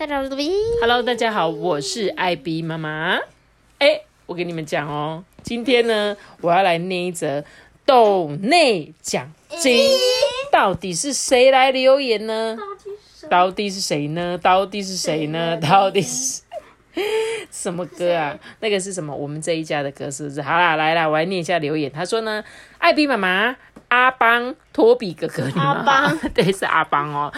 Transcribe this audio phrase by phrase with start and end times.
[0.00, 0.50] 大家好，我是 V。
[0.80, 3.18] Hello，大家好，我是艾比妈妈。
[3.76, 7.44] 哎，我跟你们讲哦，今天呢，我要来念一则
[7.84, 9.90] 斗内奖金，
[10.50, 12.56] 到底是谁来留言呢？
[13.28, 14.38] 到底是谁呢？
[14.42, 15.58] 到底是谁呢？
[15.58, 16.40] 到底是
[17.50, 18.40] 什么歌啊？
[18.60, 19.14] 那个是什么？
[19.14, 20.40] 我们这一家的歌是不是？
[20.40, 21.92] 好啦，来啦，我来念一下留言。
[21.92, 22.42] 他说呢，
[22.78, 23.54] 艾比妈妈。
[23.90, 27.32] 阿邦、托比哥哥，你们好阿邦对，是阿邦哦。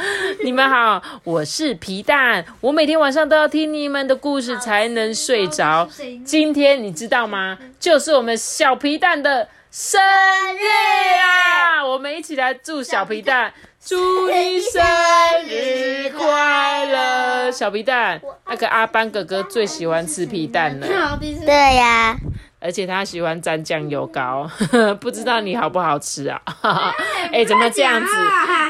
[0.44, 5.88] 你们好，我是皮蛋，我每天晚上都要听你们的故事才能睡着。
[6.24, 7.58] 今天你知道吗？
[7.80, 10.66] 就是我们小皮蛋的生日
[11.18, 11.84] 啊！
[11.86, 14.82] 我们一起来祝小皮蛋，祝你生
[15.48, 17.50] 日快乐！
[17.50, 20.86] 小皮蛋，那个阿邦哥哥最喜欢吃皮蛋了。
[21.46, 22.14] 对呀，
[22.62, 24.48] 而且他喜欢沾酱油膏，
[25.00, 26.40] 不知道你好不好吃啊？
[27.32, 28.12] 哎、怎么这样子？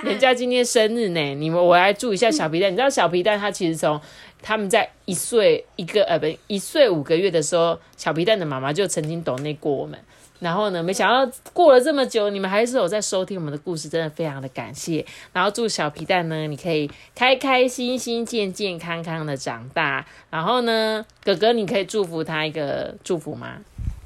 [0.09, 2.73] 人家今天生日呢，你们我来祝一下小皮蛋。
[2.73, 4.01] 你知道小皮蛋他其实从
[4.41, 9.99] 他们在一岁一个呃不一岁五个月的时候，小皮蛋的妈妈就曾经懂内过我们。
[10.41, 15.07] 然后呢，没想到过了这么久，你们还是有在收听我们的故事，真的非常的感谢。
[15.33, 20.05] 然后祝小皮蛋呢，你可以开开心心、健健康康的长大。
[20.31, 23.59] 然后呢，哥哥，你可以祝福他一个祝福吗？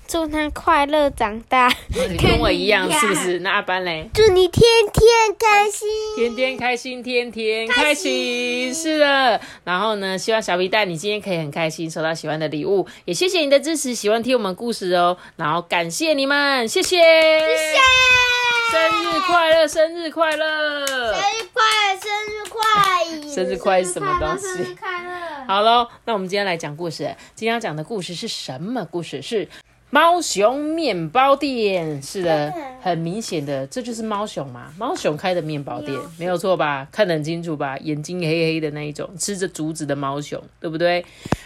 [0.08, 1.68] 祝他快乐长大，
[2.08, 3.38] 你跟我一样是不是？
[3.46, 4.08] 那阿班嘞？
[4.14, 5.04] 祝你天天
[5.38, 5.88] 开心。
[6.16, 9.40] 天天开心，天天开心，是的。
[9.64, 15.16] 然后呢，希望小皮蛋你今天可以很开心，收到喜欢的礼物，也谢谢你的支持，喜欢听我们故事哦。
[15.36, 17.76] 然后感谢你们，谢谢，谢谢，
[18.72, 21.62] 生日快乐，生日快乐，生日快
[21.94, 22.60] 乐，生日快
[23.04, 25.46] 乐， 生日快乐是什么东西生日快乐。
[25.48, 27.04] 好喽，那我们今天来讲故事。
[27.34, 29.22] 今天要讲的故事是什么故事？
[29.22, 29.48] 是
[29.90, 32.02] 猫熊面包店。
[32.02, 32.52] 是的，
[32.82, 34.72] 很明显的，这就是猫熊嘛。
[34.78, 36.86] 猫熊开的面包店，没有错吧？
[36.90, 37.78] 看得很清楚吧？
[37.78, 41.04] 眼睛黑黑的那一种，吃着竹子的猫熊，对不对？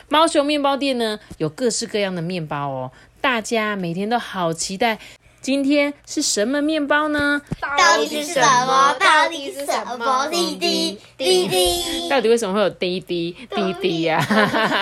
[0.09, 2.91] 猫熊面包店呢，有各式各样的面包哦，
[3.21, 4.99] 大家每天都好期待。
[5.41, 7.41] 今天是什么面包呢？
[7.61, 8.95] 到底是什么？
[9.01, 10.29] 到底是什么？
[10.31, 12.09] 滴滴滴滴。
[12.09, 14.21] 到底为什么会有滴滴滴滴呀、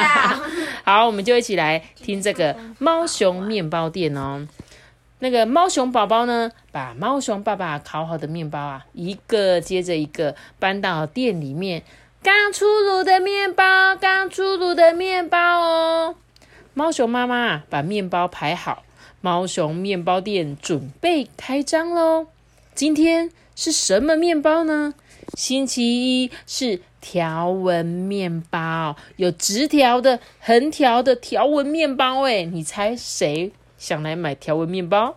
[0.85, 4.47] 好，我们就一起来听这个猫熊面包店哦。
[5.21, 11.83] 那个猫熊宝宝呢，把猫熊爸爸烤好的面包啊，一个接着一个搬到店里面。
[12.23, 16.17] 刚出炉的面包，刚出炉的面包哦。
[16.75, 18.83] 猫熊妈妈把面包排好，
[19.21, 22.29] 猫熊面包店准备开张喽。
[22.75, 24.95] 今天是什么面包呢？
[25.35, 32.23] 星期一是条纹面包，有直条的、横条的条纹面包。
[32.23, 35.17] 哎，你猜谁想来买条纹面包？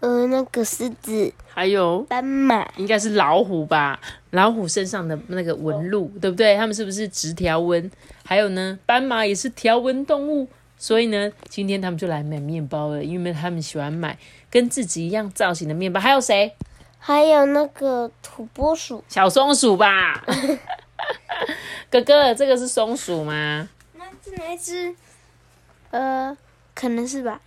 [0.00, 4.00] 呃，那个狮子、还有，斑马，应该是老虎吧？
[4.30, 6.56] 老虎身上的那个纹路，对不对？
[6.56, 7.90] 它们是不是直条纹？
[8.24, 10.48] 还有呢，斑马也是条纹动物。
[10.78, 14.18] 所以呢，今天他们就来买面包了，因为他们喜欢买
[14.50, 16.00] 跟自己一样造型的面包。
[16.00, 16.54] 还有谁？
[16.98, 19.02] 还有那个土拨鼠。
[19.08, 20.24] 小松鼠吧？
[21.90, 23.68] 哥哥，这个是松鼠吗？
[23.94, 24.94] 那是哪一只？
[25.90, 26.36] 呃，
[26.74, 27.40] 可能是吧。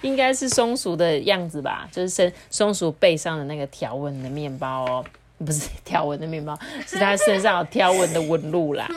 [0.00, 5.04] 应该是松鼠的样子吧，就是松松鼠背上的那个条纹的面包哦，
[5.38, 8.88] 不是条纹的面包，是它身上有条纹的纹路啦。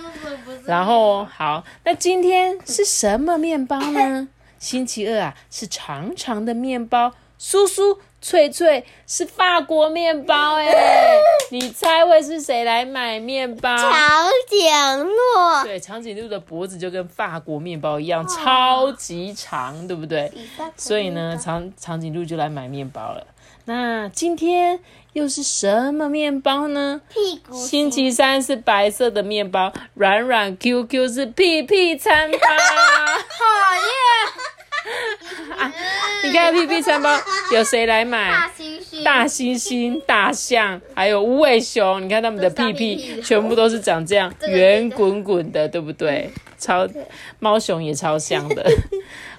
[0.65, 4.27] 然后好，那今天是什么面包呢？
[4.59, 10.67] 星期二啊，是长长的面包，酥酥脆脆，是法国面包哎，
[11.51, 13.77] 你猜会是谁来买面包？
[13.77, 13.91] 长
[14.49, 15.63] 颈鹿。
[15.63, 20.31] 对，长颈鹿的脖子就跟法国面包一样，超级长，对不对？
[20.75, 23.25] 所以呢，长长颈鹿就来买面包了。
[23.69, 24.79] 那今天
[25.11, 27.02] 又是什么面包呢？
[27.09, 27.53] 屁股。
[27.53, 32.37] 星期三是白色的面包，软软 Q Q 是屁屁餐包。
[32.40, 32.47] 讨
[35.59, 35.73] 厌。
[36.23, 37.19] 你看屁屁餐包
[37.52, 38.31] 有谁来买？
[38.58, 39.03] 猩猩。
[39.03, 46.31] 大猩猩、大象，还有无尾熊，你看他们的屁屁全部都是长这样圆滚滚的，对不对？
[46.58, 46.87] 超
[47.40, 48.66] 猫熊也超香的，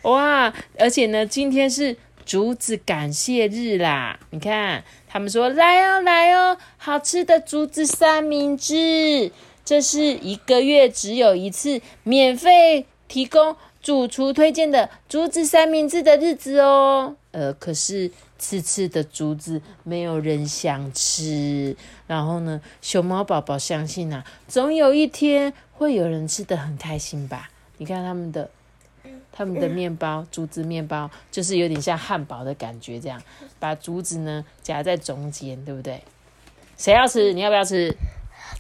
[0.03, 0.53] 哇！
[0.79, 1.97] 而且呢，今天是
[2.29, 9.33] 竹子感谢日啦，你看他们说来哦来哦，好吃的竹子三明治，
[9.65, 17.17] 这是一个月只有一次免费提供主厨推荐的竹子三明治的日子哦。
[17.31, 21.75] 呃，可是刺刺的竹子没有人想吃。
[22.07, 27.49] 然后呢，熊猫宝宝相信啊，总有一天会有人吃的很开心吧？
[27.79, 28.51] 你看他们的。
[29.39, 33.23] 他们的面包，竹子面包就是有点像汉堡的感觉，这样
[33.61, 36.03] 把竹子呢夹在中间，对不对？
[36.77, 37.33] 谁要吃？
[37.33, 37.95] 你要不要吃？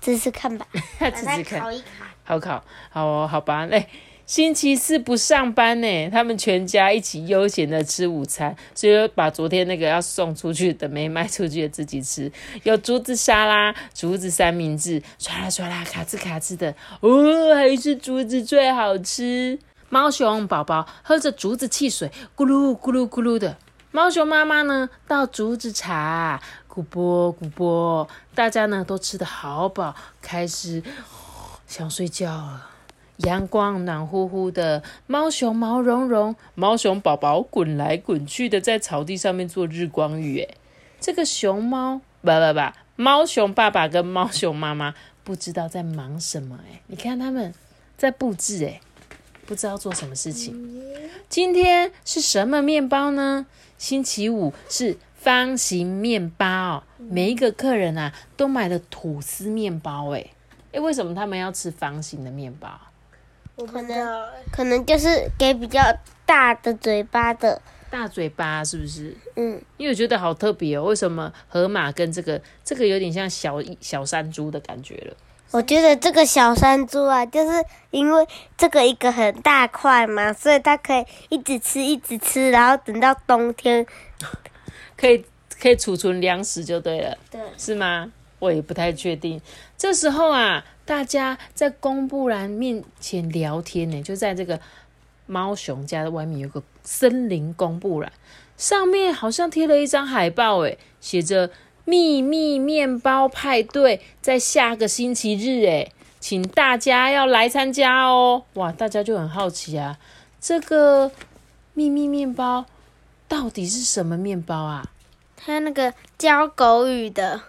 [0.00, 0.64] 试试看吧，
[1.12, 1.84] 试试看，烤一烤，
[2.22, 3.66] 好烤，好哦，好吧。
[3.72, 3.88] 哎，
[4.24, 12.30] 星期四不上班呢，他们全家一起悠闲的吃午餐，所以把昨天那个要送出去的没卖出去的自己吃，
[12.62, 19.58] 有竹子沙拉、竹子三明治，唰啦唰啦，卡吱卡吱的，哦，还是竹子最好吃。
[19.90, 23.56] 猫熊宝宝喝着竹子汽水，咕噜咕噜咕噜的。
[23.90, 28.06] 猫熊妈妈呢，倒竹子茶，咕啵咕啵。
[28.34, 30.82] 大家呢都吃得好饱，开始
[31.66, 32.66] 想睡觉了。
[33.18, 40.40] 阳光暖乎乎的，猫熊毛茸茸，猫熊宝宝滚来滚去的在草地上面做日光浴。
[40.40, 40.56] 诶
[41.00, 44.94] 这个熊猫不不不，猫熊爸爸跟猫熊妈妈
[45.24, 46.58] 不知道在忙什么。
[46.70, 47.54] 诶你看他们
[47.96, 48.58] 在布置。
[48.58, 48.82] 诶
[49.48, 50.84] 不知道做什么事情。
[51.30, 53.46] 今天是什么面包呢？
[53.78, 56.84] 星期五是方形面包。
[56.98, 60.10] 每一个客人啊，都买了吐司面包。
[60.10, 60.26] 哎，
[60.72, 62.78] 哎，为什么他们要吃方形的面包？
[63.56, 65.80] 可能可能就是给比较
[66.26, 67.62] 大的嘴巴的。
[67.88, 69.16] 大嘴巴是不是？
[69.36, 70.84] 嗯，因为我觉得好特别哦。
[70.84, 75.16] 为什么河马跟这个这个有点像小小山猪的感觉了？
[75.50, 83.86] 我觉得这个小山猪啊，就是因为这个一个很大块嘛，所以它可以一直吃，一直吃，然后等到冬天，
[84.94, 85.24] 可以
[85.58, 88.12] 可以储存粮食就对了，对，是吗？
[88.40, 89.40] 我也不太确定。
[89.76, 94.60] 这时候啊，大家在公布栏面前聊天呢，就在这个
[95.24, 98.12] 猫熊家的外面有个森林公布栏，
[98.58, 101.50] 上面好像贴了一张海报，诶，写着。
[101.88, 105.90] 秘密面包派对在下个星期日，诶，
[106.20, 108.42] 请大家要来参加哦！
[108.54, 109.96] 哇，大家就很好奇啊，
[110.38, 111.10] 这个
[111.72, 112.66] 秘密面包
[113.26, 114.84] 到底是什么面包啊？
[115.34, 117.40] 它那个教狗语的，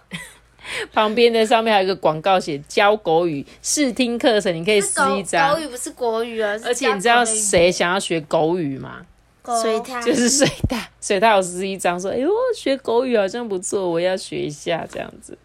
[0.90, 5.54] 旁边的上面还有一个广告写教狗语试听课程，你可以试一张。
[5.54, 9.02] 狗语不是国语啊，而且你知道谁想要学狗语吗？
[9.44, 15.36] 水獭就是水獭， 水獭有十一张，说：“哎呦，学狗语好像不错，我要学一下这样子。”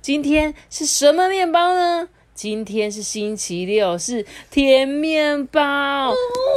[0.00, 2.08] 今天是什么面包呢？
[2.34, 6.12] 今天是星期六，是甜面包。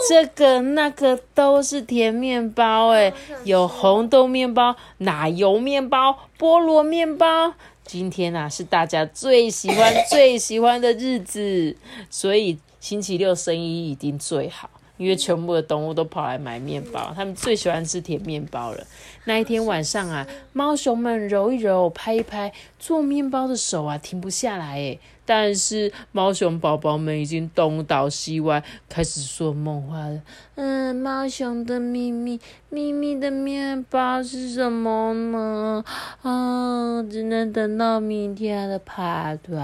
[0.09, 3.13] 这个那个都是甜面包，哎，
[3.43, 7.53] 有红豆面包、奶油面包、菠萝面包。
[7.85, 11.75] 今天啊，是大家最喜欢、 最喜欢的日子，
[12.09, 14.69] 所以星期六生意一定最好。
[14.97, 18.83] 因为全部的动物都跑来买面包，他们最喜欢吃甜面包了。
[19.25, 30.21] 那一天晚上啊，猫熊们揉一揉、拍一拍做面包的手啊，停不下来诶但是猫熊宝宝们已经东倒西歪，开始说梦话了。
[30.55, 32.39] 嗯，猫熊的秘密，
[32.69, 35.83] 秘密的面包是什么呢？
[36.21, 39.57] 啊，只能等到明天的派对。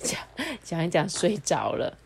[0.00, 0.20] 讲
[0.62, 1.96] 讲一讲，睡着了。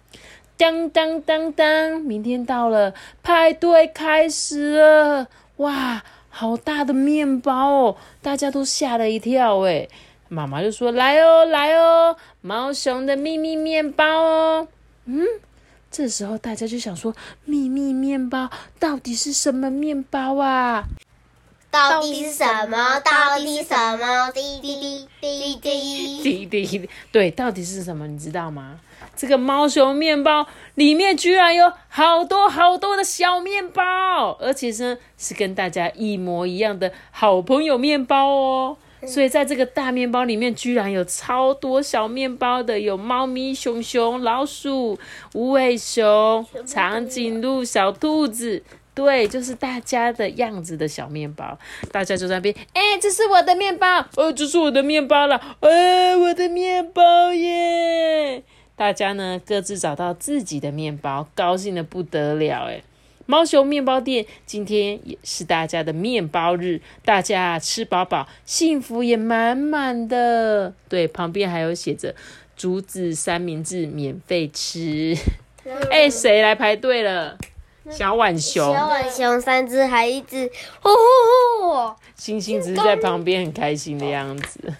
[0.59, 5.29] 当当当当，明天到了，派对开始了！
[5.59, 9.89] 哇，好大的面包哦，大家都吓了一跳诶
[10.29, 14.69] 妈妈就说：“来哦，来哦，猫熊的秘密面包哦。”
[15.07, 15.25] 嗯，
[15.91, 17.15] 这时候大家就想说
[17.47, 20.85] ：“秘密面包到底是什么面包啊？
[21.79, 22.99] 到底是什么？
[23.01, 24.31] 到底什么？
[24.33, 28.09] 滴滴滴滴滴滴滴，对，到底是什么？
[28.09, 28.81] 你知道吗？”
[29.15, 38.77] 这个猫熊面包里面居然有好多好多的小面包，而且呢是跟大家一模一样的好朋友面包哦。
[39.07, 44.99] 所以在这个大面包里面，居然有超多小面包的，有猫咪、熊熊、老鼠、
[45.35, 48.65] 无尾熊、长颈鹿、小兔子，
[48.99, 51.57] 对，就是大家的样子的小面包。
[51.93, 58.43] 大家就在那边，哎，这是我的面包，哦，这是我的面包了，哎，我的面包耶！
[58.75, 62.83] 大家呢各自找到自己的面包，高兴的不得了诶
[63.27, 70.75] 猫熊面包店今天也是大家的面包日，大家吃饱饱，幸福也满满的。
[70.89, 72.17] 对，旁边还有写着
[72.57, 75.17] 竹子三明治免费吃。
[75.89, 77.39] 哎，谁来排队了？
[77.91, 78.75] 小浣熊。
[78.75, 81.95] 小浣熊三只，还一只呼呼呼。
[82.15, 84.75] 星星只是在旁边很开心的样子。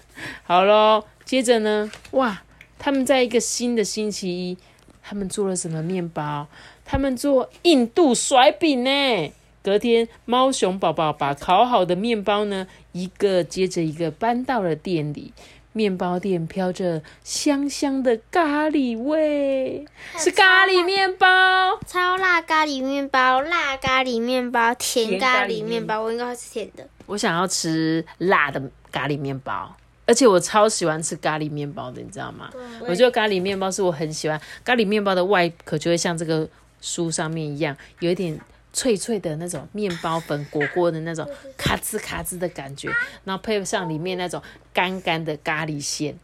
[0.45, 2.43] 好喽，接着呢，哇！
[2.79, 4.57] 他们在一个新的星期一，
[5.03, 6.47] 他们做了什么面包？
[6.85, 9.33] 他们做印度甩饼呢。
[9.61, 15.33] 隔天，猫熊宝宝把烤好的面包呢，一个接着一个搬到了店里。
[15.79, 26.85] 面包店飘着香香的咖喱味，是咖喱面包，超辣咖喱面包，辣咖喱面包，甜咖喱面包，我应该会吃甜的。
[27.07, 29.73] 我想要吃辣的咖喱面包，
[30.05, 32.51] 而且我超喜欢吃咖喱面包的，你知道吗？
[32.81, 36.49] 我觉得咖喱面包是我很喜欢，咖喱面包的外壳就会像这个
[36.81, 38.37] 书上面一样，有一点。
[38.73, 42.91] 脆脆的那种面包粉裹过的那种咔吱咔吱的感觉，
[43.25, 44.41] 然后配上里面那种
[44.73, 46.15] 干干的咖喱馅，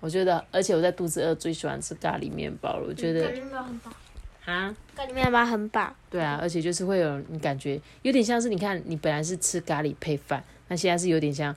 [0.00, 2.86] 我觉得，而且我在肚子饿最喜欢吃咖喱面包了。
[2.88, 3.90] 我觉得咖喱面包很饱
[4.44, 5.94] 啊，咖喱面包很饱。
[6.10, 11.56] 对啊，而且就是会有你感觉有点像是你看你本来是吃咖喱配饭，那现在是有点像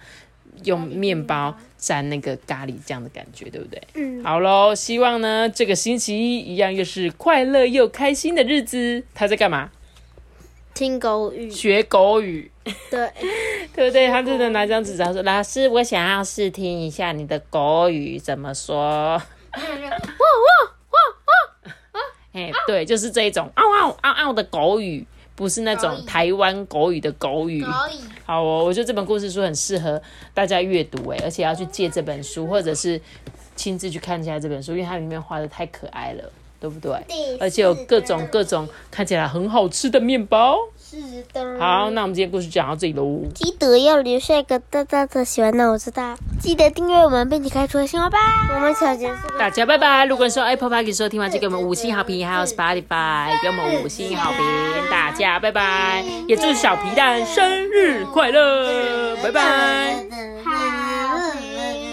[0.63, 3.81] 用面包沾那个咖喱酱的感觉，对不对？
[3.95, 4.23] 嗯。
[4.23, 9.03] 好喽，希望呢这个星期一一样又是快乐又开心的日子。
[9.13, 9.69] 他在干嘛？
[10.77, 12.51] 听狗语，学狗语，
[12.91, 13.11] 对，
[13.73, 14.07] 对不对？
[14.09, 19.63] 他真的拿张纸他说：“老师，我想要试听一下你的狗语怎么说。”哇哇
[20.91, 22.01] 哇哇！
[22.33, 25.03] 哎，对，就是这种嗷嗷嗷嗷的狗语，
[25.35, 27.65] 不是那种台湾狗语的狗语。
[28.23, 29.99] 好哦，我觉得这本故事书很适合
[30.35, 33.01] 大家阅读，哎，而且要去借这本书，或者是
[33.55, 36.31] 亲自去看一下这本书，因为它里面画的太可爱了。
[36.59, 36.91] 对不对？
[37.39, 40.57] 而且有各种各种看起来很好吃的面包。
[40.89, 40.97] 是
[41.33, 41.59] 的。
[41.59, 43.21] 好，那我们今天故事讲到这里喽。
[43.35, 46.15] 记得要留下一个大大的喜欢的，我知道。
[46.39, 48.17] 记得订阅我们，并且开出新花吧。
[48.55, 49.15] 我们小结束。
[49.37, 50.05] 大家拜拜！
[50.05, 54.39] 如果你说 Apple Podcast 收听完，就给我们五星好评，还有 Spotify 给我们五星好评。
[54.89, 56.05] 大家拜拜！
[56.27, 59.17] 也祝小皮蛋生日快乐！
[59.17, 60.76] 拜拜。